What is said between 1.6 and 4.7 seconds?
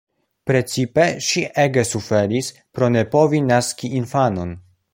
ege suferis pro ne povi naski infanon.